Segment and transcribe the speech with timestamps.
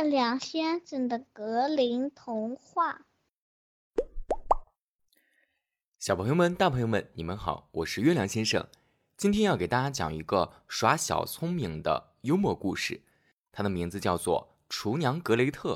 [0.00, 3.02] 月亮先生的格林童话。
[5.98, 8.66] 小朋友们、大朋友们，你们好，我是月亮先生。
[9.18, 13.02] 今天要给大家讲一个耍小聪明的幽默故事，
[13.52, 15.74] 它的名字叫做《厨娘格雷特》。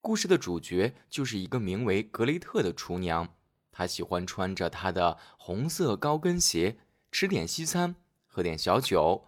[0.00, 3.34] 故事的主角就是一个名为格雷特的厨娘，
[3.70, 6.78] 她喜欢穿着她的红色高跟鞋，
[7.12, 7.96] 吃点西餐，
[8.26, 9.26] 喝点小酒，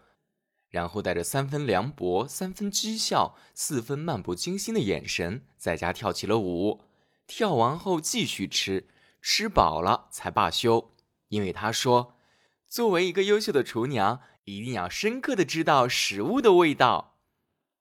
[0.68, 6.82] 然后带着三分凉薄、三分讥笑、四分漫不经心的眼神，在家跳起了舞。
[7.26, 8.88] 跳完后继续吃。
[9.20, 10.92] 吃饱了才罢休，
[11.28, 12.14] 因为他说，
[12.66, 17.16] 作为一个优秀的厨娘，一定要深刻的知道食物的味道。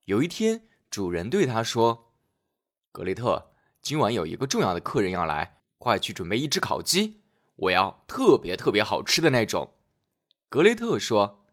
[0.06, 2.12] 有一天，主人对他说
[2.92, 3.52] ：“格雷特，
[3.84, 7.22] 今晚有一个重要的客人要来，快去准备一只烤鸡，
[7.56, 9.76] 我要特别特别好吃的那种。”
[10.50, 11.46] 格雷特说：“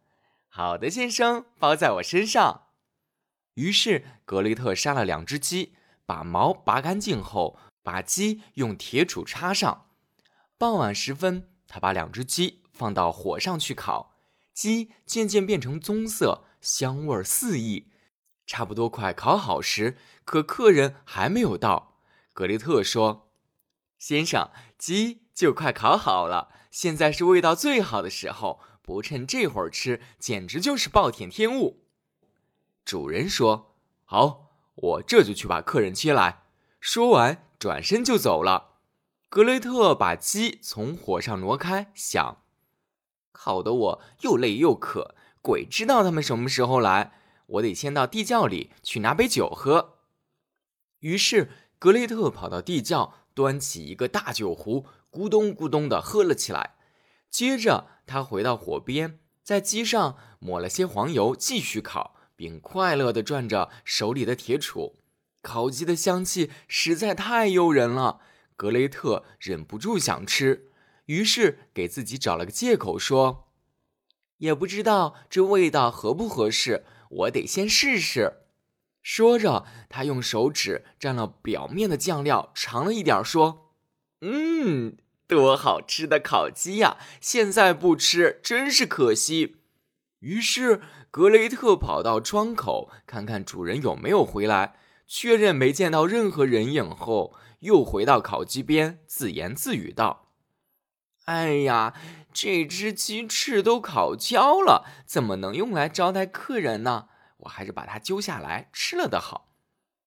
[0.56, 2.68] 好的，先生，包在我身上。”
[3.54, 5.74] 于是，格雷特杀了两只鸡，
[6.06, 7.58] 把毛拔干净后。
[7.82, 9.88] 把鸡用铁杵插上。
[10.56, 14.14] 傍晚时分，他把两只鸡放到火上去烤，
[14.54, 17.90] 鸡渐渐变成棕色，香味四溢。
[18.46, 21.98] 差不多快烤好时，可客人还没有到。
[22.32, 23.28] 格雷特说
[23.98, 31.84] ：“先生，鸡就快烤好了，现在是味道最好的时候，不趁这会儿吃，简直就是暴殄天物。”
[32.84, 36.42] 主人说：“好，我这就去把客人接来。”
[36.78, 37.40] 说完。
[37.56, 38.72] 转身就走了。
[39.30, 42.42] 格雷特把鸡从火上挪开，想：
[43.32, 47.14] 烤得我又累又渴，鬼知道他们什么时候来。
[47.46, 49.94] 我得先到地窖里去拿杯酒喝。
[50.98, 56.76] 于是格雷特跑到地窖，端起一个大酒壶，咕咚咕咚的喝了起来。
[57.34, 64.92] 接着他回到火边，在鸡上抹了些黄油，继续烤，并快乐地转着手里的铁杵。
[65.42, 68.20] 烤鸡的香气实在太诱人了，
[68.54, 70.70] 格雷特忍不住想吃，
[71.06, 73.48] 于是给自己找了个借口说
[74.38, 78.44] ：“也不知道这味道合不合适，我得先试试。”
[79.02, 83.74] 说着，他用手指蘸了表面的酱料，尝了一点，说
[84.22, 86.96] ：“嗯，多好吃的烤鸡呀！
[87.20, 89.56] 现在不吃真是可惜。”
[90.20, 90.80] 于是
[91.10, 94.76] 格雷特跑到窗口，看看主人有没有回来。
[95.06, 100.30] 确认没见到任何人影后，又回到烤鸡边，自言自语道
[101.26, 101.92] ：“哎呀，
[102.32, 107.08] 这只鸡翅都烤焦了，怎么能用来招待客人呢？
[107.40, 109.50] 我还是把它揪下来吃了的好。”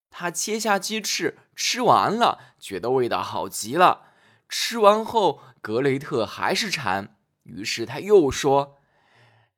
[0.10, 4.07] 他切下鸡翅，吃完了，觉得味道好极了。
[4.50, 8.78] 吃完后，格雷特还是馋，于是他又说：“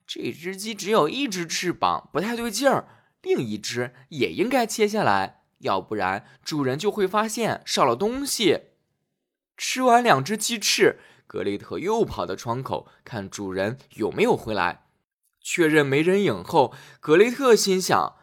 [0.08, 2.88] 这只鸡只有一只翅膀，不太对劲儿。”
[3.22, 8.62] 另一只也应该切下来，要不然主人就会发现少了东西。
[9.58, 14.86] 吃完两只鸡翅，格雷特又跑到窗口看主人有没有回来。
[15.42, 18.16] 确认没人影后，格雷特心想：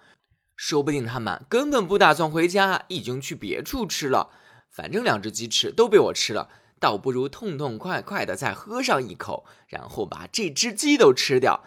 [0.56, 4.31] 说不定他们根本不打算回家，已经去别处吃了。
[4.76, 11.64] 反正两只鸡翅都被我吃了，倒不如痛痛快快的再喝上一口，然后把这只鸡都吃掉。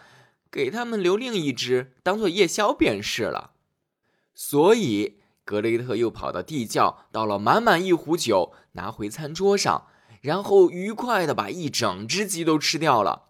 [0.51, 3.53] 给他们留另一只当做夜宵便是了。
[4.35, 9.87] 所以格雷特又跑到地窖，倒了满满一壶酒，拿回餐桌上，
[10.21, 13.29] 然后愉快的把一整只鸡都吃掉了。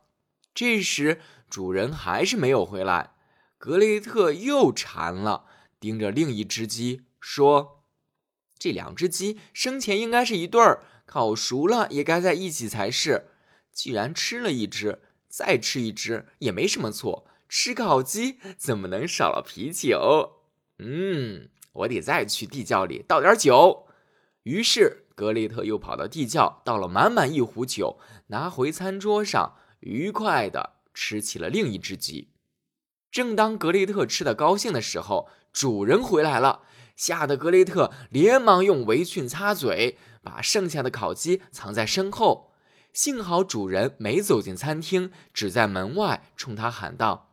[0.53, 3.12] 这时主人还是没有回来，
[3.57, 5.45] 格雷特又馋了，
[5.79, 7.78] 盯着另一只鸡说
[8.59, 13.30] ：“这两只鸡生前应该是一对儿，烤熟了也该在一起才是。
[13.72, 15.00] 既然吃了一只。”
[15.31, 20.42] 再吃一只也没什么错，吃烤鸡怎么能少了啤酒？
[20.80, 23.86] 嗯，我得再去地窖里倒点酒。
[24.42, 28.00] 于是格雷特又跑到地窖，倒了满满一壶酒，
[28.30, 32.31] 拿回餐桌上，愉快地吃起了另一只鸡。
[33.12, 36.64] 正当格雷特吃得高兴的时候，主人回来了，
[37.00, 42.51] 吓得格雷特连忙用围裙擦嘴，把剩下的烤鸡藏在身后。
[42.92, 47.31] 幸好主人没走进餐厅，只在门外冲他喊道：“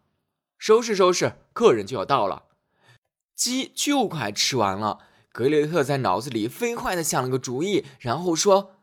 [0.56, 2.44] 收拾收拾，客人就要到了。”
[3.34, 5.00] 鸡就快吃完了，
[5.32, 8.76] 格雷特在脑子里飞快地想了个主意，然后说：“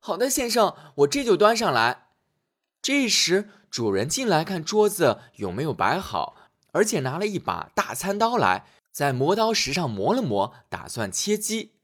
[0.00, 2.08] 好的，先生，我这就端上来。”
[2.82, 6.34] 这时主人进来看桌子有没有摆好，
[6.72, 11.74] 而且拿了一把大餐刀来，在磨刀石上磨了磨，打算切鸡。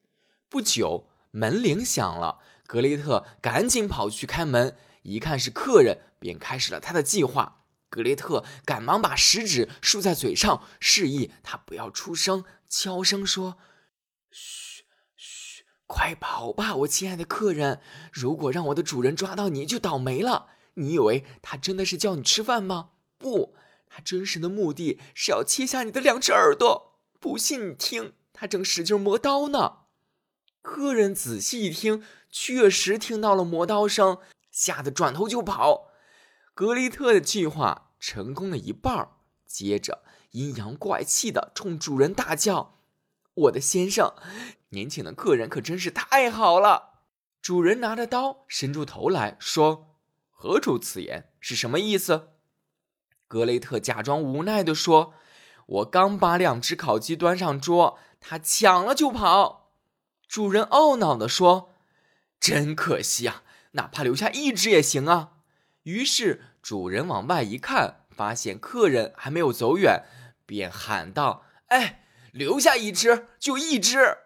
[0.48, 2.40] 不久，门铃响了。
[2.66, 7.60] 格雷特赶紧跑去开门，一看是客人，便开始了他的计划。
[7.88, 13.58] 格雷特赶忙把食指竖在嘴上，示意他不要出声，悄声说
[14.32, 14.84] ：“嘘，
[15.14, 17.80] 嘘，快跑吧，我亲爱的客人！
[18.12, 20.48] 如果让我的主人抓到你，就倒霉了。
[20.74, 22.90] 你以为他真的是叫你吃饭吗？
[23.16, 23.54] 不，
[23.88, 26.93] 他真实的目的是要切下你的两只耳朵。
[27.24, 29.78] 不信你听，他正使劲磨刀呢。”
[30.60, 34.18] 客人仔细一听，确实听到了磨刀声，
[34.50, 35.88] 吓得转头就跑。
[36.52, 39.08] 格雷特的计划成功了一半
[39.46, 42.76] 接着阴阳怪气的冲主人大叫
[43.32, 44.12] ：“我的先生，
[44.68, 47.00] 年轻的客人可真是太好了！”
[47.40, 49.96] 主人拿着刀伸出头来说
[50.28, 51.30] ：“何出此言？
[51.40, 52.32] 是什么意思？”
[53.26, 55.14] 格雷特假装无奈的说
[55.66, 59.72] ：“我刚把两只烤鸡端上桌，他抢了就跑。”
[60.26, 61.74] 主人懊恼的说
[62.40, 65.32] ：“真可惜啊，哪怕留下一只也行啊。”
[65.84, 70.04] 于是主人往外一看，发现客人还没有走远，
[70.46, 74.18] 便喊道：“哎，留下一只就一只。”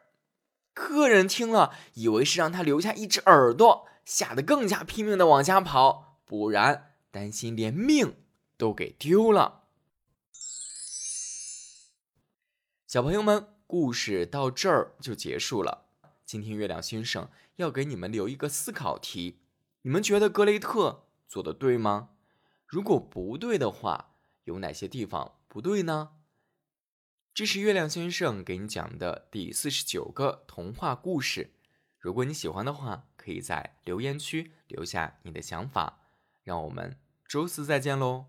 [0.73, 8.14] 客人听了，以为是让他留下一只耳朵，吓得更加拼命的往家跑，不然担心连命
[8.56, 9.64] 都给丢了。
[12.88, 15.88] 小朋友们，故事到这儿就结束了。
[16.25, 19.40] 今天月亮先生要给你们留一个思考题，
[19.82, 21.02] 你们觉得格雷特？
[21.29, 22.08] 做的对吗？
[22.67, 24.14] 如果不对的话，
[24.44, 26.12] 有哪些地方不对呢？
[27.35, 31.50] 这是月亮先生给你讲的第四十九个童话故事。
[31.99, 36.08] 如果你喜欢的话，可以在留言区留下你的想法。
[36.43, 36.99] 让我们
[37.29, 38.29] 周四再见喽！